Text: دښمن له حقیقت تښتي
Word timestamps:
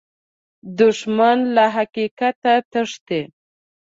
دښمن 0.77 1.37
له 1.55 1.65
حقیقت 1.75 2.37
تښتي 2.71 3.21